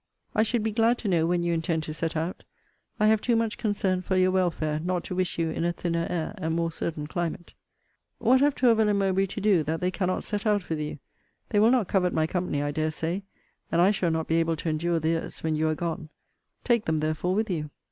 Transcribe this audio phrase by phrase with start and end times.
[0.33, 2.43] I should be glad to know when you intend to set out.
[2.99, 6.07] I have too much concern for your welfare, not to wish you in a thinner
[6.09, 7.53] air and more certain climate.
[8.17, 10.97] What have Tourville and Mowbray to do, that they cannot set out with you?
[11.49, 13.21] They will not covet my company, I dare say;
[13.71, 16.09] and I shall not be able to endure theirs, when you are gone:
[16.63, 17.69] take them, therefore, with you.